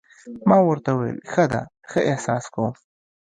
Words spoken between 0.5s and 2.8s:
ورته وویل: ښه ده، ښه احساس کوم.